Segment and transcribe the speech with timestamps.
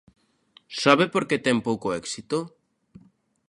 [0.83, 2.37] ¿Sabe por que ten pouco éxito?